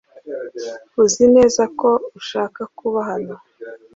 Uzi 1.03 1.25
neza 1.35 1.63
ko 1.79 1.89
ushaka 2.19 2.61
kuba 2.77 2.99
hano? 3.09 3.35